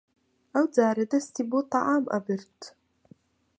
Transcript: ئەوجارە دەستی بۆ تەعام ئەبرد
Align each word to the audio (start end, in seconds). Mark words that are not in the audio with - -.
ئەوجارە 0.53 1.03
دەستی 1.11 1.45
بۆ 1.49 1.59
تەعام 1.71 2.05
ئەبرد 2.11 2.59